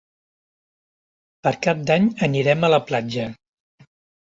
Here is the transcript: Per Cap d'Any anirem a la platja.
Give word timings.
Per 1.45 1.51
Cap 1.67 1.85
d'Any 1.91 2.09
anirem 2.31 2.67
a 2.67 2.73
la 2.77 2.83
platja. 2.91 3.31